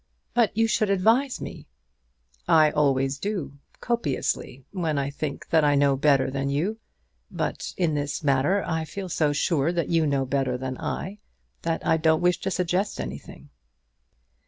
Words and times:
"But 0.33 0.57
you 0.57 0.65
should 0.67 0.89
advise 0.89 1.39
me." 1.39 1.67
"I 2.47 2.71
always 2.71 3.19
do, 3.19 3.59
copiously, 3.81 4.65
when 4.71 4.97
I 4.97 5.11
think 5.11 5.49
that 5.49 5.63
I 5.63 5.75
know 5.75 5.95
better 5.95 6.31
than 6.31 6.49
you; 6.49 6.79
but 7.29 7.71
in 7.77 7.93
this 7.93 8.23
matter 8.23 8.63
I 8.65 8.83
feel 8.83 9.09
so 9.09 9.31
sure 9.31 9.71
that 9.71 9.89
you 9.89 10.07
know 10.07 10.25
better 10.25 10.57
than 10.57 10.75
I, 10.79 11.19
that 11.61 11.85
I 11.85 11.97
don't 11.97 12.19
wish 12.19 12.39
to 12.39 12.49
suggest 12.49 12.99
anything." 12.99 13.51